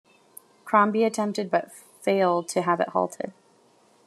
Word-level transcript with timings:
Crombie 0.65 1.03
attempted 1.03 1.51
but 1.51 1.71
failed 1.71 2.47
to 2.47 2.63
have 2.63 2.79
it 2.79 2.87
halted. 2.89 3.33